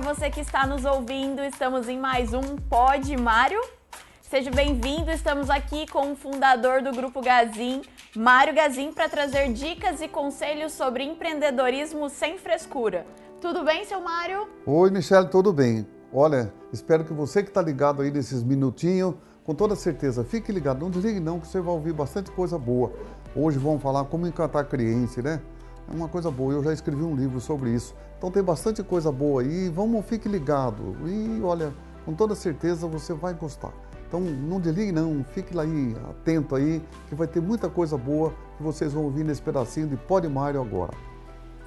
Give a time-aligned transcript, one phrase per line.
[0.00, 1.42] para você que está nos ouvindo.
[1.42, 3.58] Estamos em mais um Pod Mário.
[4.20, 5.10] Seja bem-vindo.
[5.10, 7.80] Estamos aqui com o fundador do Grupo Gazin,
[8.14, 13.06] Mário Gazin, para trazer dicas e conselhos sobre empreendedorismo sem frescura.
[13.40, 14.46] Tudo bem, seu Mário?
[14.66, 15.86] Oi, Michelle, tudo bem?
[16.12, 20.80] Olha, espero que você que está ligado aí nesses minutinhos, com toda certeza, fique ligado,
[20.80, 22.92] não desligue não, que você vai ouvir bastante coisa boa.
[23.34, 25.40] Hoje vamos falar como encantar cliente, né?
[25.88, 27.94] É uma coisa boa, eu já escrevi um livro sobre isso.
[28.18, 30.96] Então tem bastante coisa boa aí, vamos, fique ligado.
[31.06, 31.72] E olha,
[32.04, 33.72] com toda certeza você vai gostar.
[34.06, 38.32] Então não desligue não, fique lá aí, atento aí, que vai ter muita coisa boa
[38.56, 40.92] que vocês vão ouvir nesse pedacinho de Pode Mário agora.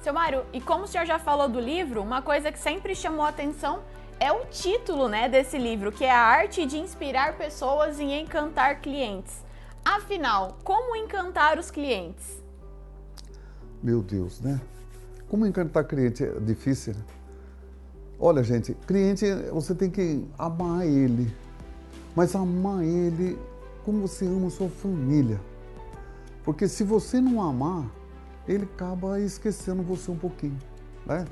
[0.00, 3.24] Seu Mário, e como o senhor já falou do livro, uma coisa que sempre chamou
[3.24, 3.80] a atenção
[4.18, 8.80] é o título né, desse livro, que é a arte de inspirar pessoas e encantar
[8.80, 9.44] clientes.
[9.84, 12.39] Afinal, como encantar os clientes?
[13.82, 14.60] Meu Deus, né?
[15.28, 17.00] Como encantar cliente é difícil, né?
[18.18, 21.34] Olha, gente, cliente, você tem que amar ele,
[22.14, 23.38] mas amar ele
[23.84, 25.40] como você ama sua família.
[26.44, 27.90] Porque se você não amar,
[28.46, 30.58] ele acaba esquecendo você um pouquinho,
[31.06, 31.24] né?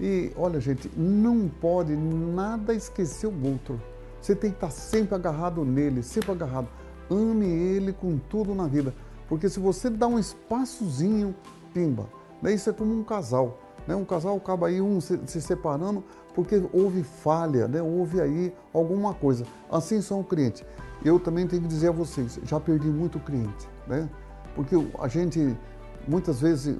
[0.00, 3.80] E olha, gente, não pode nada esquecer o outro.
[4.20, 6.68] Você tem que estar sempre agarrado nele, sempre agarrado.
[7.10, 8.94] Ame ele com tudo na vida.
[9.28, 11.34] Porque se você dá um espaçozinho,
[11.72, 12.08] pimba,
[12.42, 12.52] né?
[12.52, 13.58] isso é como um casal.
[13.86, 13.96] Né?
[13.96, 17.82] Um casal acaba aí um se, se separando porque houve falha, né?
[17.82, 19.44] houve aí alguma coisa.
[19.70, 20.64] Assim são o cliente.
[21.04, 24.08] Eu também tenho que dizer a vocês, já perdi muito cliente, né?
[24.54, 25.56] Porque a gente,
[26.06, 26.76] muitas vezes,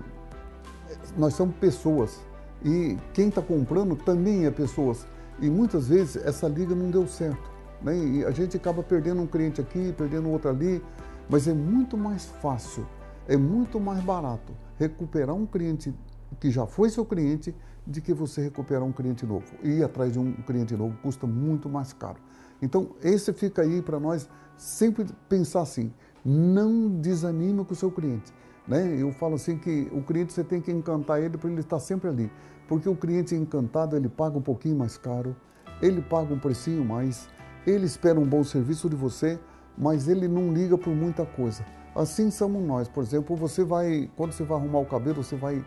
[1.17, 2.21] nós somos pessoas
[2.65, 5.07] e quem está comprando também é pessoas.
[5.41, 7.51] E muitas vezes essa liga não deu certo.
[7.81, 7.97] Né?
[7.97, 10.85] E a gente acaba perdendo um cliente aqui, perdendo outro ali,
[11.31, 12.85] mas é muito mais fácil,
[13.29, 15.93] é muito mais barato recuperar um cliente
[16.41, 17.55] que já foi seu cliente
[17.87, 19.47] de que você recuperar um cliente novo.
[19.63, 22.19] Ir atrás de um cliente novo custa muito mais caro.
[22.61, 25.93] Então, esse fica aí para nós sempre pensar assim:
[26.25, 28.33] não desanime com o seu cliente.
[28.67, 28.97] Né?
[29.01, 32.09] Eu falo assim que o cliente você tem que encantar ele para ele estar sempre
[32.09, 32.31] ali.
[32.69, 35.35] Porque o cliente encantado ele paga um pouquinho mais caro,
[35.81, 37.29] ele paga um precinho mais,
[37.67, 39.41] ele espera um bom serviço de você,
[39.77, 41.65] mas ele não liga por muita coisa.
[41.99, 42.87] Assim somos nós.
[42.87, 45.65] Por exemplo, você vai, quando você vai arrumar o cabelo, você vai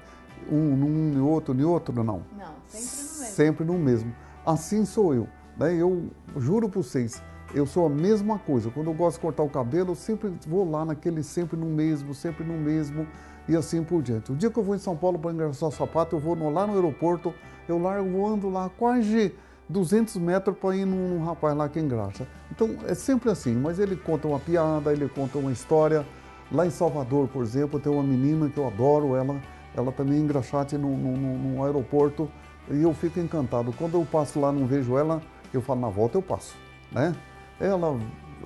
[0.49, 2.23] um num e outro, e outro, não?
[2.37, 3.35] Não, sempre no mesmo.
[3.35, 4.15] Sempre no mesmo.
[4.45, 5.27] Assim sou eu.
[5.57, 5.75] Né?
[5.75, 7.21] Eu juro para vocês,
[7.53, 8.69] eu sou a mesma coisa.
[8.69, 12.13] Quando eu gosto de cortar o cabelo, eu sempre vou lá naquele sempre no mesmo,
[12.13, 13.05] sempre no mesmo
[13.45, 14.31] e assim por diante.
[14.31, 16.65] O dia que eu vou em São Paulo para engraxar o sapato, eu vou lá
[16.65, 17.33] no aeroporto,
[17.67, 19.35] eu largo, ando lá quase
[19.67, 22.25] 200 metros para ir num rapaz lá que engraxa.
[22.49, 26.05] Então é sempre assim, mas ele conta uma piada, ele conta uma história.
[26.51, 29.39] Lá em Salvador, por exemplo, tem uma menina que eu adoro, ela,
[29.75, 32.29] ela também engraxate no, no, no aeroporto
[32.69, 33.73] e eu fico encantado.
[33.77, 35.21] Quando eu passo lá não vejo ela,
[35.53, 36.55] eu falo, na volta eu passo,
[36.91, 37.15] né?
[37.59, 37.97] Ela,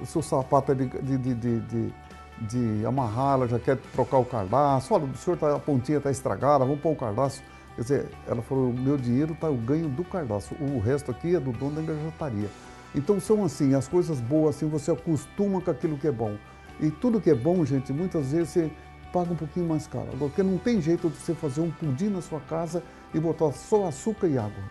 [0.04, 1.94] se o sapato é de, de, de, de,
[2.42, 6.12] de amarrar, ela já quer trocar o cardaço, olha, o senhor tá, a pontinha está
[6.12, 7.42] estragada, vamos pôr o cardaço.
[7.76, 11.40] Quer dizer, ela falou, meu dinheiro tá, eu ganho do cardaço, o resto aqui é
[11.40, 12.50] do dono da engraxataria.
[12.94, 16.36] Então são assim, as coisas boas, assim, você acostuma com aquilo que é bom.
[16.80, 18.72] E tudo que é bom, gente, muitas vezes você
[19.14, 20.10] paga um pouquinho mais caro.
[20.18, 23.88] Porque não tem jeito de você fazer um pudim na sua casa e botar só
[23.88, 24.64] açúcar e água.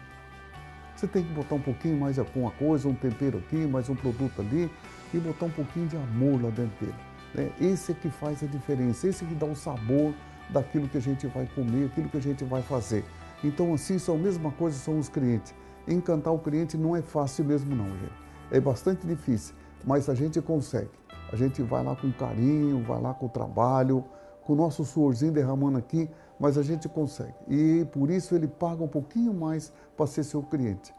[0.95, 3.95] Você tem que botar um pouquinho mais de alguma coisa, um tempero aqui, mais um
[3.95, 4.71] produto ali
[5.13, 6.95] e botar um pouquinho de amor lá dentro dele.
[7.35, 7.51] Né?
[7.61, 10.15] Esse é que faz a diferença, esse é que dá o sabor
[10.51, 13.05] daquilo que a gente vai comer, aquilo que a gente vai fazer.
[13.43, 15.55] Então, assim, são a mesma coisa, são os clientes.
[15.87, 18.13] Encantar o cliente não é fácil mesmo não, gente.
[18.51, 19.55] É bastante difícil,
[19.85, 20.91] mas a gente consegue.
[21.35, 24.05] A gente vai lá com carinho, vai lá com trabalho,
[24.45, 26.09] com o nosso suorzinho derramando aqui,
[26.39, 27.35] mas a gente consegue.
[27.49, 30.95] E por isso ele paga um pouquinho mais para ser seu cliente.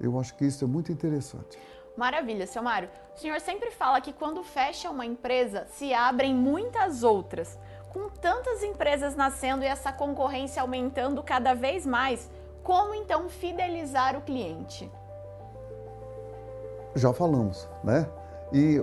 [0.00, 1.56] Eu acho que isso é muito interessante.
[1.96, 2.88] Maravilha, seu Mário.
[3.14, 7.56] O senhor sempre fala que quando fecha uma empresa, se abrem muitas outras.
[7.92, 12.28] Com tantas empresas nascendo e essa concorrência aumentando cada vez mais,
[12.64, 14.90] como então fidelizar o cliente?
[16.96, 18.10] Já falamos, né?
[18.52, 18.78] E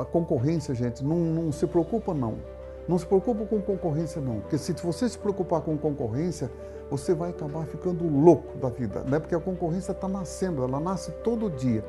[0.00, 2.36] a, concorrência, gente, não, não se preocupa não.
[2.86, 6.50] Não se preocupa com concorrência não, porque se você se preocupar com concorrência,
[6.90, 9.18] você vai acabar ficando louco da vida, né?
[9.18, 11.84] Porque a concorrência está nascendo, ela nasce todo dia.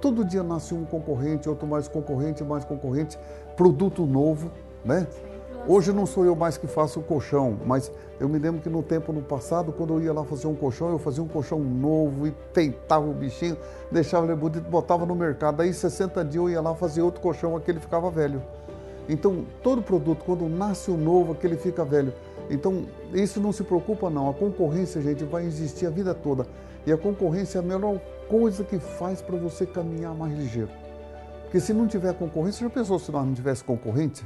[0.00, 3.18] Todo dia nasce um concorrente, outro mais concorrente, mais concorrente,
[3.56, 4.50] produto novo,
[4.84, 5.06] né?
[5.66, 8.82] Hoje não sou eu mais que faço o colchão, mas eu me lembro que no
[8.82, 12.26] tempo no passado, quando eu ia lá fazer um colchão, eu fazia um colchão novo
[12.26, 13.56] e peitava o bichinho,
[13.92, 15.60] deixava ele bonito, botava no mercado.
[15.60, 18.42] Aí 60 dias eu ia lá fazer outro colchão, aquele ficava velho.
[19.08, 22.14] Então, todo produto, quando nasce o novo, aquele fica velho.
[22.48, 24.30] Então, isso não se preocupa não.
[24.30, 26.46] A concorrência, gente, vai existir a vida toda.
[26.86, 30.70] E a concorrência é a melhor coisa que faz para você caminhar mais ligeiro.
[31.42, 34.24] Porque se não tiver concorrência, já pensou se nós não tivesse concorrente?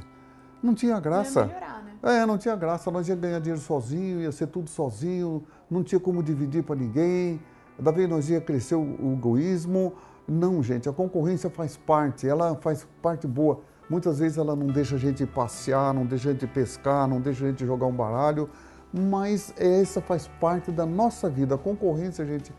[0.65, 1.41] Não tinha graça.
[1.41, 2.21] Ia melhorar, né?
[2.21, 2.89] É, não tinha graça.
[2.89, 7.39] Nós ia ganhar dinheiro sozinho, ia ser tudo sozinho, não tinha como dividir para ninguém.
[7.77, 9.93] Da vez nós ia crescer o, o egoísmo.
[10.27, 13.59] Não, gente, a concorrência faz parte, ela faz parte boa.
[13.87, 17.45] Muitas vezes ela não deixa a gente passear, não deixa a gente pescar, não deixa
[17.45, 18.49] a gente jogar um baralho,
[18.91, 21.53] mas essa faz parte da nossa vida.
[21.53, 22.51] A concorrência, gente,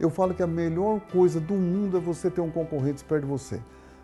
[0.00, 3.28] eu falo que a melhor coisa do mundo é você ter um concorrente perto de
[3.30, 3.60] você.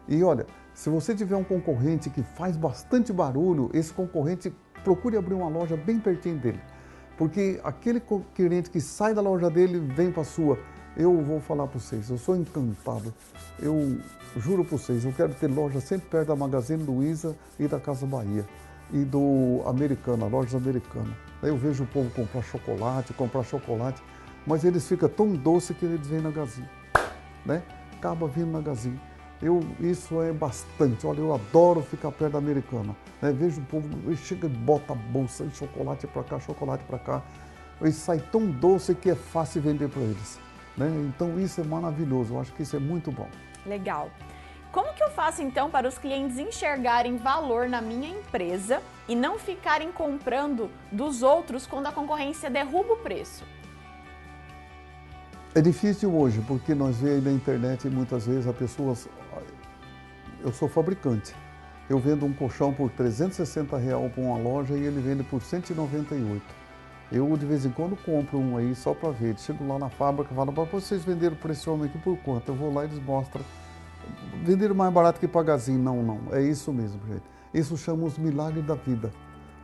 [0.08, 4.52] E olha, se você tiver um concorrente que faz bastante barulho, esse concorrente
[4.82, 6.60] procure abrir uma loja bem pertinho dele.
[7.16, 8.00] Porque aquele
[8.34, 10.58] cliente que sai da loja dele vem para a sua.
[10.96, 13.12] Eu vou falar para vocês, eu sou encantado.
[13.58, 13.98] Eu
[14.36, 18.06] juro para vocês, eu quero ter loja sempre perto da Magazine Luiza e da Casa
[18.06, 18.46] Bahia.
[18.92, 21.14] E do Americana, lojas americanas.
[21.42, 24.02] Aí eu vejo o povo comprar chocolate, comprar chocolate,
[24.46, 26.64] mas eles ficam tão doce que eles vêm na Gazin.
[27.44, 27.62] Né?
[27.96, 28.98] Acaba vindo na Gazin.
[29.40, 31.06] Eu, isso é bastante.
[31.06, 32.94] Olha, eu adoro ficar perto da americana.
[33.22, 33.32] Né?
[33.32, 37.22] Vejo o povo, chega e bota a bolsa de chocolate para cá, chocolate para cá.
[37.80, 40.40] E sai tão doce que é fácil vender para eles.
[40.76, 40.88] Né?
[41.08, 42.34] Então isso é maravilhoso.
[42.34, 43.28] Eu acho que isso é muito bom.
[43.64, 44.10] Legal.
[44.72, 49.38] Como que eu faço então para os clientes enxergarem valor na minha empresa e não
[49.38, 53.44] ficarem comprando dos outros quando a concorrência derruba o preço?
[55.54, 59.08] É difícil hoje, porque nós vemos na internet muitas vezes a pessoas.
[60.42, 61.34] Eu sou fabricante.
[61.88, 66.42] Eu vendo um colchão por 360 real para uma loja e ele vende por 198.
[67.10, 69.38] Eu de vez em quando compro um aí só para ver.
[69.38, 72.50] Chego lá na fábrica e falo, para vocês venderam para esse homem aqui por quanto?
[72.50, 73.42] Eu vou lá e eles mostram.
[74.44, 75.78] Venderam mais barato que pagazinho.
[75.78, 76.20] Não, não.
[76.32, 77.24] É isso mesmo, gente.
[77.54, 79.10] Isso chama os milagres da vida.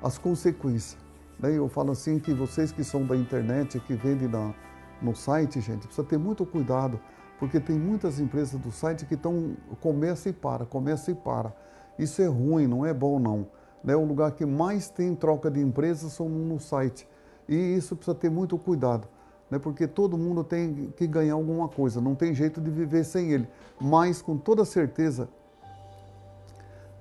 [0.02, 0.96] As consequências.
[1.38, 4.54] Daí eu falo assim que vocês que são da internet, que vendem na,
[5.02, 6.98] no site, gente, precisa ter muito cuidado,
[7.44, 11.52] porque tem muitas empresas do site que estão começa e para, começa e para.
[11.98, 13.46] Isso é ruim, não é bom não.
[13.82, 13.94] Né?
[13.94, 17.06] O lugar que mais tem troca de empresas são no site.
[17.46, 19.06] E isso precisa ter muito cuidado,
[19.50, 19.58] né?
[19.58, 23.46] porque todo mundo tem que ganhar alguma coisa, não tem jeito de viver sem ele.
[23.78, 25.28] Mas com toda certeza,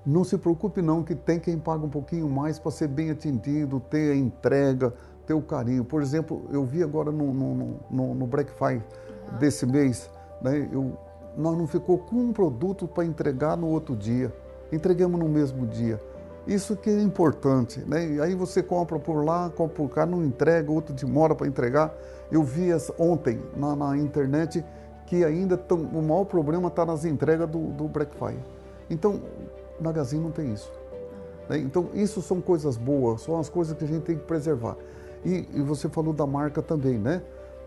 [0.06, 3.80] não se preocupe não que tem quem paga um pouquinho mais para ser bem atendido,
[3.80, 4.94] ter a entrega,
[5.26, 5.86] ter o carinho.
[5.86, 8.84] Por exemplo, eu vi agora no, no, no, no Black Friday
[9.32, 9.38] uhum.
[9.40, 10.10] desse mês,
[10.44, 10.98] né, eu,
[11.38, 14.32] nós não ficou com um produto para entregar no outro dia,
[14.72, 16.00] entregamos no mesmo dia.
[16.46, 18.22] Isso que é importante, né?
[18.22, 21.96] Aí você compra por lá, compra por cá, não entrega, outro demora para entregar.
[22.30, 22.70] Eu vi
[23.00, 24.64] ontem na, na, internet
[25.06, 28.44] que ainda tão, o maior problema está nas entregas do, do Black Friday.
[28.90, 29.22] Então,
[29.80, 30.72] na Magazine não tem isso.
[31.48, 31.60] Né?
[31.60, 34.76] Então, isso são coisas boas, são as coisas que a gente tem que preservar.
[35.24, 37.22] E, e, você falou da marca também, né?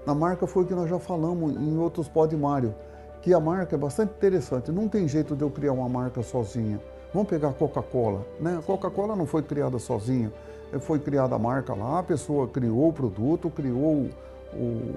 [0.07, 2.73] A marca foi o que nós já falamos em outros Pod Mário,
[3.21, 4.71] que a marca é bastante interessante.
[4.71, 6.81] Não tem jeito de eu criar uma marca sozinha.
[7.13, 8.57] Vamos pegar a Coca-Cola, né?
[8.57, 10.33] A Coca-Cola não foi criada sozinha,
[10.79, 14.09] foi criada a marca lá, a pessoa criou o produto, criou
[14.55, 14.95] o,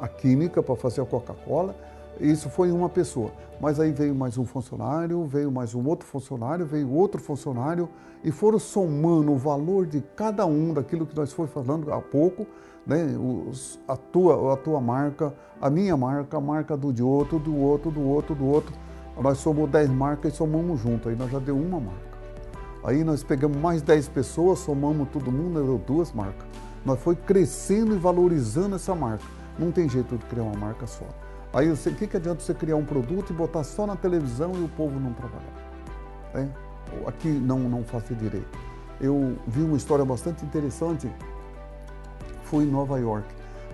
[0.00, 1.76] a química para fazer a Coca-Cola.
[2.20, 3.30] Isso foi uma pessoa.
[3.60, 7.88] Mas aí veio mais um funcionário, veio mais um outro funcionário, veio outro funcionário
[8.22, 12.46] e foram somando o valor de cada um daquilo que nós foi falando há pouco,
[12.86, 13.16] né?
[13.18, 17.56] Os, a, tua, a tua marca, a minha marca, a marca do de outro, do
[17.56, 18.72] outro, do outro, do outro.
[19.20, 22.08] Nós somos 10 marcas e somamos junto, aí nós já deu uma marca.
[22.84, 26.46] Aí nós pegamos mais 10 pessoas, somamos todo mundo, deu duas marcas.
[26.84, 29.24] Nós foi crescendo e valorizando essa marca.
[29.58, 31.04] Não tem jeito de criar uma marca só.
[31.52, 34.62] Aí o que, que adianta você criar um produto e botar só na televisão e
[34.62, 35.68] o povo não trabalhar?
[37.06, 38.58] Aqui não, não faço direito.
[39.00, 41.10] Eu vi uma história bastante interessante,
[42.44, 43.26] fui em Nova York.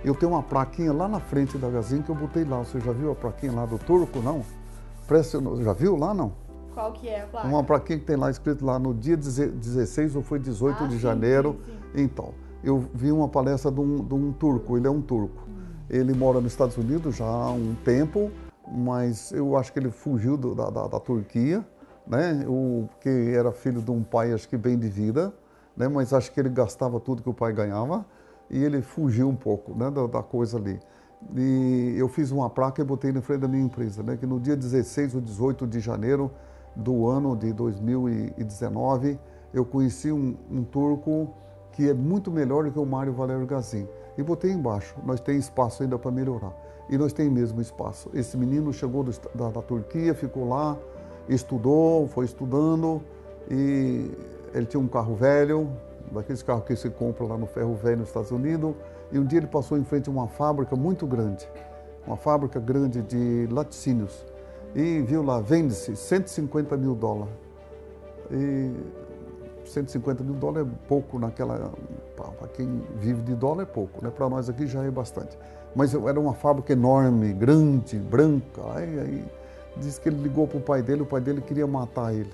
[0.03, 2.59] Eu tenho uma plaquinha lá na frente da Gazin que eu botei lá.
[2.59, 4.43] Você já viu a plaquinha lá do turco, não?
[5.07, 6.31] Preste, já viu lá, não?
[6.73, 7.47] Qual que é a placa?
[7.47, 10.93] Uma plaquinha que tem lá escrito lá no dia 16 ou foi 18 ah, de
[10.93, 11.55] sim, janeiro.
[11.65, 12.03] Sim, sim.
[12.03, 15.47] Então, eu vi uma palestra de um, de um turco, ele é um turco.
[15.89, 18.31] Ele mora nos Estados Unidos já há um tempo,
[18.67, 21.63] mas eu acho que ele fugiu do, da, da, da, Turquia,
[22.07, 22.43] né?
[22.47, 25.33] O, que era filho de um pai, acho que bem de vida,
[25.77, 25.87] né?
[25.87, 28.03] Mas acho que ele gastava tudo que o pai ganhava
[28.49, 29.91] e ele fugiu um pouco, né?
[29.91, 30.79] Da, da coisa ali.
[31.35, 34.17] E eu fiz uma placa e botei na frente da minha empresa, né?
[34.17, 36.31] Que no dia 16 ou 18 de janeiro
[36.75, 39.19] do ano de 2019,
[39.53, 41.33] eu conheci um, um turco
[41.71, 43.87] que é muito melhor do que o Mário Valério Gazin.
[44.17, 46.53] E botei embaixo, nós temos espaço ainda para melhorar.
[46.89, 48.09] E nós temos mesmo espaço.
[48.13, 50.77] Esse menino chegou do, da, da Turquia, ficou lá,
[51.27, 53.01] estudou, foi estudando
[53.49, 54.11] e
[54.53, 55.69] ele tinha um carro velho,
[56.11, 58.73] daqueles carros que se compra lá no ferro velho nos Estados Unidos,
[59.11, 61.47] E um dia ele passou em frente a uma fábrica muito grande,
[62.07, 64.25] uma fábrica grande de laticínios,
[64.73, 67.33] e viu lá, vende-se 150 mil dólares.
[68.31, 68.71] E
[69.65, 71.71] 150 mil dólares é pouco naquela.
[72.15, 74.11] Para quem vive de dólar é pouco, né?
[74.11, 75.37] Para nós aqui já é bastante.
[75.75, 78.61] Mas era uma fábrica enorme, grande, branca.
[78.75, 79.25] Aí, aí
[79.77, 82.31] disse que ele ligou para o pai dele, o pai dele queria matar ele.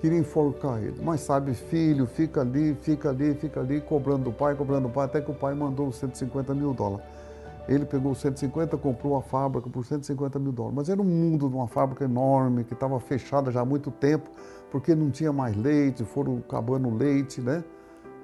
[0.00, 1.00] Queria enforcar ele.
[1.02, 5.06] Mas sabe, filho, fica ali, fica ali, fica ali, cobrando do pai, cobrando do pai,
[5.06, 7.04] até que o pai mandou os 150 mil dólares.
[7.68, 10.76] Ele pegou 150, comprou a fábrica por 150 mil dólares.
[10.76, 14.30] Mas era um mundo de uma fábrica enorme, que estava fechada já há muito tempo,
[14.70, 17.64] porque não tinha mais leite, foram acabando o leite, né?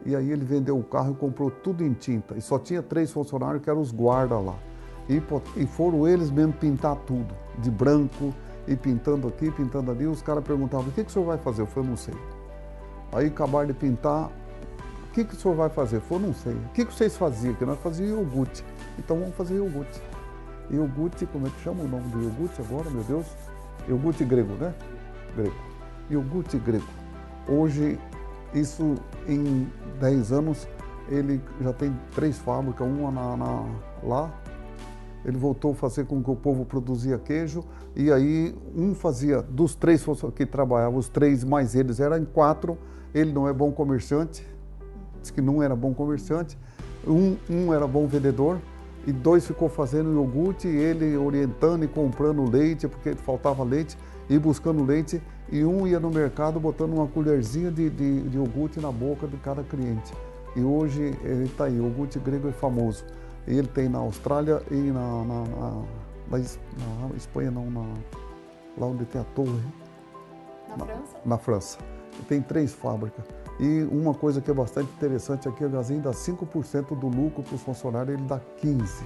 [0.05, 2.37] E aí ele vendeu o carro e comprou tudo em tinta.
[2.37, 4.57] E só tinha três funcionários que eram os guardas lá.
[5.09, 5.21] E,
[5.57, 8.33] e foram eles mesmo pintar tudo, de branco,
[8.67, 10.07] e pintando aqui, pintando ali.
[10.07, 11.63] Os caras perguntavam, o que, que o senhor vai fazer?
[11.63, 12.15] Eu falei, não sei.
[13.13, 15.97] Aí acabaram de pintar, o que, que o senhor vai fazer?
[15.97, 16.55] Eu falei, não sei.
[16.55, 17.55] O que, que vocês faziam?
[17.55, 18.65] Que nós fazíamos iogurte.
[18.99, 20.01] Então vamos fazer iogurte.
[20.71, 23.27] Iogurte, como é que chama o nome do iogurte agora, meu Deus?
[23.89, 24.75] Iogurte grego, né?
[25.37, 25.55] Grego.
[26.11, 26.87] Iogurte grego.
[27.49, 27.99] Hoje,
[28.55, 28.97] isso
[29.27, 29.69] em
[30.01, 30.69] 10 anos,
[31.09, 33.65] ele já tem três fábricas, uma na, na,
[34.03, 34.31] lá.
[35.25, 37.65] Ele voltou a fazer com que o povo produzia queijo.
[37.95, 42.79] E aí, um fazia, dos três que trabalhavam, os três mais eles eram quatro.
[43.15, 44.47] Ele não é bom comerciante,
[45.21, 46.59] disse que não era bom comerciante.
[47.07, 48.59] Um, um era bom vendedor,
[49.07, 53.97] e dois ficou fazendo iogurte, ele orientando e comprando leite, porque faltava leite,
[54.29, 58.81] e buscando leite, e um ia no mercado botando uma colherzinha de, de, de iogurte
[58.81, 60.13] na boca de cada cliente.
[60.55, 63.05] E hoje ele está aí, o iogurte grego é famoso.
[63.47, 65.71] Ele tem na Austrália e na, na, na,
[66.31, 66.39] na,
[67.09, 67.85] na Espanha, não, na,
[68.79, 69.61] lá onde tem a torre.
[70.77, 71.17] Na, França?
[71.25, 71.79] Na França.
[72.29, 73.25] Tem três fábricas.
[73.63, 77.55] E uma coisa que é bastante interessante aqui, a Gazin dá 5% do lucro para
[77.55, 79.05] os funcionários, ele dá 15%.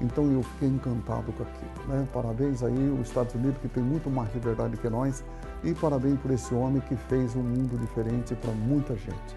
[0.00, 1.88] Então eu fiquei encantado com aquilo.
[1.88, 2.08] Né?
[2.10, 5.22] Parabéns aí os Estados Unidos, que tem muito mais liberdade que nós,
[5.62, 9.36] e parabéns por esse homem que fez um mundo diferente para muita gente.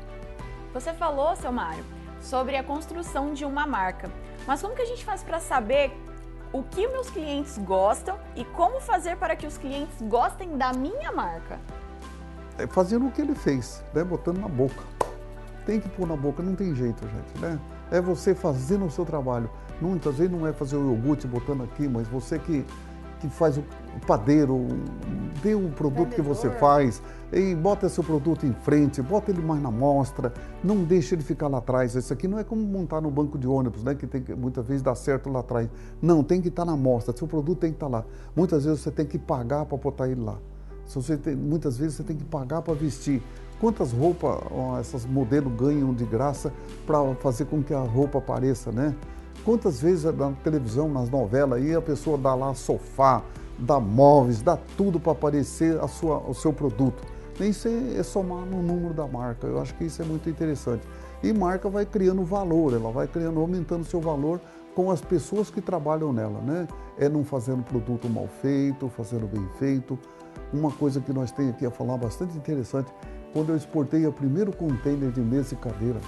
[0.74, 1.84] Você falou, seu Mário,
[2.22, 4.10] sobre a construção de uma marca.
[4.48, 5.92] Mas como que a gente faz para saber
[6.54, 11.12] o que meus clientes gostam e como fazer para que os clientes gostem da minha
[11.12, 11.60] marca?
[12.58, 14.04] É fazendo o que ele fez, né?
[14.04, 14.84] botando na boca.
[15.66, 17.42] Tem que pôr na boca, não tem jeito, gente.
[17.42, 17.60] Né?
[17.92, 19.50] É você fazendo o seu trabalho.
[19.82, 22.64] Muitas vezes não é fazer o iogurte botando aqui, mas você que,
[23.20, 23.64] que faz o
[24.06, 24.68] padeiro,
[25.42, 26.16] dê o produto Vendedor.
[26.16, 27.02] que você faz
[27.34, 30.32] e bota seu produto em frente, bota ele mais na mostra,
[30.64, 31.96] não deixe ele ficar lá atrás.
[31.96, 33.96] Isso aqui não é como montar no banco de ônibus, né?
[33.96, 35.68] Que tem que muitas vezes dar certo lá atrás.
[36.02, 38.06] Não, tem que estar na mostra, seu produto tem que estar lá.
[38.36, 40.38] Muitas vezes você tem que pagar para botar ele lá.
[41.24, 43.22] Tem, muitas vezes você tem que pagar para vestir.
[43.60, 44.38] Quantas roupas
[44.80, 46.52] essas modelos ganham de graça
[46.86, 48.94] para fazer com que a roupa apareça, né?
[49.44, 53.22] Quantas vezes na televisão, nas novelas, aí a pessoa dá lá sofá,
[53.58, 57.04] dá móveis, dá tudo para aparecer a sua, o seu produto.
[57.40, 59.46] Isso é, é somar no número da marca.
[59.46, 60.88] Eu acho que isso é muito interessante.
[61.22, 64.40] E marca vai criando valor, ela vai criando, aumentando seu valor
[64.74, 66.68] com as pessoas que trabalham nela, né?
[66.98, 69.98] É não fazendo produto mal feito, fazendo bem feito,
[70.54, 72.92] uma coisa que nós temos aqui a falar bastante interessante,
[73.34, 76.00] quando eu exportei o primeiro container de mesa e cadeira,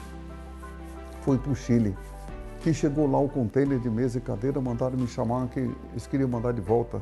[1.21, 1.93] foi para o Chile.
[2.61, 6.29] Que chegou lá o container de mesa e cadeira, mandaram me chamar que eles queriam
[6.29, 7.01] mandar de volta.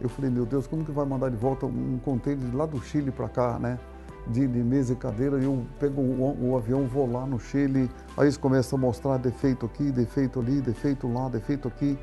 [0.00, 3.10] Eu falei, meu Deus, como que vai mandar de volta um container lá do Chile
[3.10, 3.78] para cá, né?
[4.26, 7.90] De, de, mesa e cadeira, e eu pego o, o, avião, vou lá no Chile,
[8.16, 11.98] aí eles começam a mostrar defeito aqui, defeito ali, defeito lá, defeito aqui.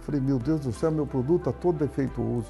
[0.00, 2.46] Falei, meu Deus do céu, meu produto está todo defeituoso.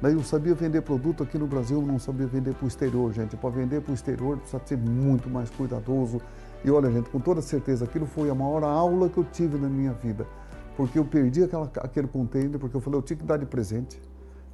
[0.00, 3.36] Daí eu sabia vender produto aqui no Brasil, não sabia vender para o exterior, gente.
[3.36, 6.22] Para vender para o exterior precisa ser muito mais cuidadoso.
[6.64, 9.68] E olha, gente, com toda certeza, aquilo foi a maior aula que eu tive na
[9.68, 10.26] minha vida.
[10.74, 14.00] Porque eu perdi aquela, aquele container, porque eu falei, eu tinha que dar de presente.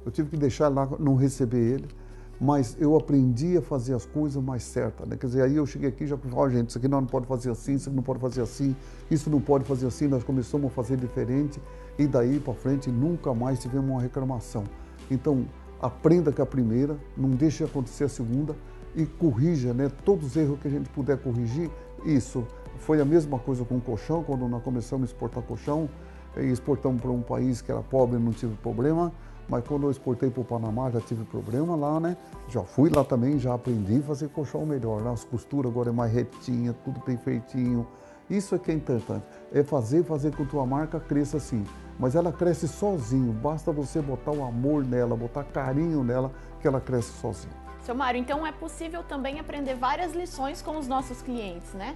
[0.05, 1.87] Eu tive que deixar lá, não receber ele.
[2.39, 5.07] Mas eu aprendi a fazer as coisas mais certas.
[5.07, 5.15] Né?
[5.15, 7.25] Quer dizer, aí eu cheguei aqui e já falei, oh, gente, isso aqui não pode
[7.25, 8.75] fazer assim, isso não pode fazer assim,
[9.09, 10.07] isso não pode fazer assim.
[10.07, 11.61] Nós começamos a fazer diferente
[11.97, 14.65] e daí para frente nunca mais tivemos uma reclamação.
[15.09, 15.45] Então,
[15.81, 18.55] aprenda com a primeira, não deixe acontecer a segunda
[18.95, 21.69] e corrija né, todos os erros que a gente puder corrigir.
[22.03, 22.45] Isso
[22.79, 25.89] foi a mesma coisa com o colchão, quando nós começamos a exportar colchão,
[26.35, 29.11] exportamos para um país que era pobre, não tive problema,
[29.49, 32.17] mas quando eu exportei para o Panamá já tive problema lá, né?
[32.49, 35.01] Já fui lá também, já aprendi a fazer colchão melhor.
[35.01, 35.11] Né?
[35.11, 37.87] As costuras agora é mais retinha, tudo bem feitinho.
[38.29, 41.63] Isso é que é importante, é fazer, fazer com que a tua marca cresça assim
[41.99, 43.33] mas ela cresce sozinho.
[43.33, 47.53] Basta você botar o amor nela, botar carinho nela, que ela cresce sozinha.
[47.81, 51.95] Seu Mário, então é possível também aprender várias lições com os nossos clientes, né?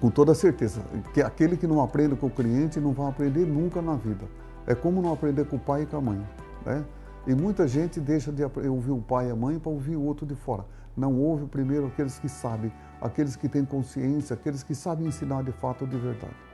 [0.00, 0.82] Com toda certeza.
[1.12, 4.26] Que aquele que não aprende com o cliente não vai aprender nunca na vida.
[4.66, 6.26] É como não aprender com o pai e com a mãe.
[6.64, 6.84] Né?
[7.26, 10.24] E muita gente deixa de ouvir o pai e a mãe para ouvir o outro
[10.24, 10.64] de fora.
[10.96, 15.52] Não ouve primeiro aqueles que sabem, aqueles que têm consciência, aqueles que sabem ensinar de
[15.52, 16.45] fato de verdade.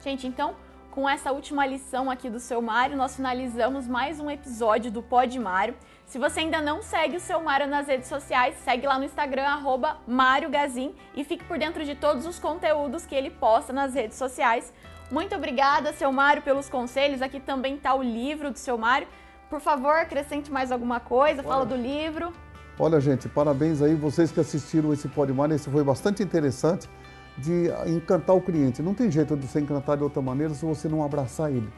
[0.00, 0.54] Gente, então,
[0.92, 5.36] com essa última lição aqui do seu Mário, nós finalizamos mais um episódio do Pod
[5.40, 5.74] Mário.
[6.06, 9.42] Se você ainda não segue o seu Mário nas redes sociais, segue lá no Instagram,
[9.42, 13.92] arroba Mário Gazin, e fique por dentro de todos os conteúdos que ele posta nas
[13.92, 14.72] redes sociais.
[15.10, 17.20] Muito obrigada, seu Mário, pelos conselhos.
[17.20, 19.08] Aqui também está o livro do seu Mário.
[19.50, 22.32] Por favor, acrescente mais alguma coisa, fala do livro.
[22.78, 25.50] Olha, gente, parabéns aí vocês que assistiram esse Podmar.
[25.50, 26.88] Esse foi bastante interessante
[27.38, 28.82] de encantar o cliente.
[28.82, 31.68] Não tem jeito de você encantar de outra maneira se você não abraçar ele.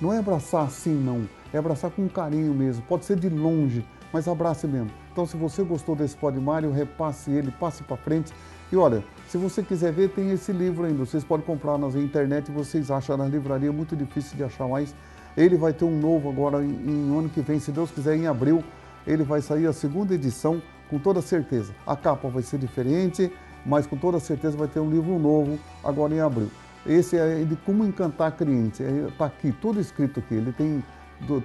[0.00, 1.28] Não é abraçar assim, não.
[1.52, 2.82] É abraçar com carinho mesmo.
[2.82, 4.90] Pode ser de longe, mas abrace mesmo.
[5.12, 8.32] Então, se você gostou desse Podmário, repasse ele, passe para frente.
[8.72, 11.06] E olha, se você quiser ver, tem esse livro ainda.
[11.06, 14.94] Vocês podem comprar na internet, vocês acham na livraria, muito difícil de achar mais.
[15.36, 18.26] Ele vai ter um novo agora em, em ano que vem, se Deus quiser, em
[18.26, 18.64] abril.
[19.06, 21.72] Ele vai sair a segunda edição, com toda certeza.
[21.86, 23.32] A capa vai ser diferente,
[23.64, 26.50] mas com toda certeza vai ter um livro novo agora em abril.
[26.86, 28.80] Esse é de como encantar clientes.
[28.80, 30.34] Está aqui, tudo escrito aqui.
[30.34, 30.84] Ele tem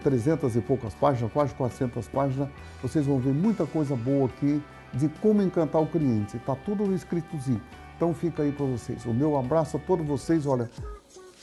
[0.03, 2.49] 300 e poucas páginas, quase 400 páginas.
[2.81, 4.61] Vocês vão ver muita coisa boa aqui
[4.93, 6.35] de como encantar o cliente.
[6.35, 7.61] Está tudo escritozinho.
[7.95, 9.05] Então fica aí para vocês.
[9.05, 10.45] O meu abraço a todos vocês.
[10.45, 10.69] Olha,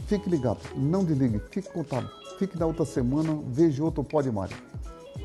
[0.07, 2.11] fique ligado, não desligue, fique contado.
[2.39, 4.57] Fique na outra semana, veja outro Pode Mário.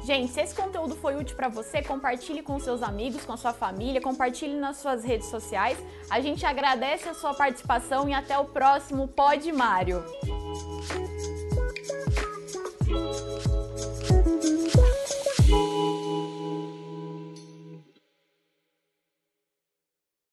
[0.04, 4.02] Gente, se esse conteúdo foi útil para você, compartilhe com seus amigos, com sua família,
[4.02, 5.78] compartilhe nas suas redes sociais.
[6.10, 10.04] A gente agradece a sua participação e até o próximo Pod Mário.